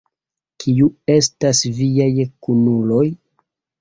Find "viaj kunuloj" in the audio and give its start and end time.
1.81-3.07